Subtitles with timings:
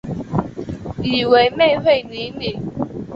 [1.03, 2.59] 以为妹会理你